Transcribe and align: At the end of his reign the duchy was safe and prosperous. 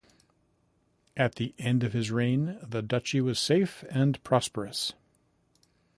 At 1.15 1.35
the 1.35 1.53
end 1.59 1.83
of 1.83 1.93
his 1.93 2.09
reign 2.09 2.57
the 2.67 2.81
duchy 2.81 3.21
was 3.21 3.37
safe 3.37 3.83
and 3.91 4.17
prosperous. 4.23 4.93